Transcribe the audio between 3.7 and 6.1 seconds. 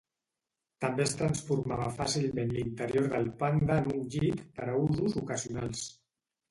en un llit per a usos ocasionals.